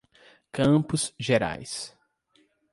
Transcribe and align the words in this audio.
Campos 0.51 1.13
Gerais 1.21 1.93